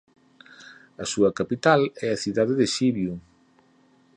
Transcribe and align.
A 1.03 1.05
súa 1.11 1.31
capital 1.39 1.81
é 2.05 2.07
a 2.11 2.21
cidade 2.23 2.53
de 2.59 2.67
Sibiu. 2.75 3.13